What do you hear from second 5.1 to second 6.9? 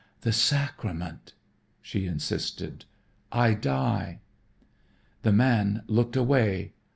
The man looked away.